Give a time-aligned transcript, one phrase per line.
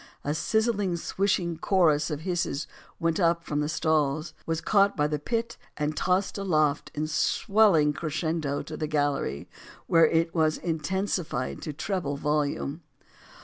[0.23, 2.65] A sizzling, swishing chorus of hisses
[2.99, 7.93] went up from the stalls, was caught by the pit, and tossed aloft in swelling
[7.93, 9.47] crescendo to the gallery,
[9.85, 12.81] where it was in tensified to treble volume.